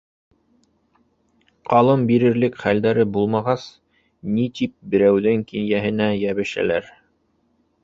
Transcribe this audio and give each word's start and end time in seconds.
Ҡалым 1.73 2.05
бирерлек 2.11 2.57
хәлдәре 2.63 3.05
булмағас, 3.19 3.67
ни 4.39 4.49
тип 4.61 4.75
берәүҙең 4.97 5.47
кинйәһенә 5.55 6.11
йәбешәләр. 6.25 6.93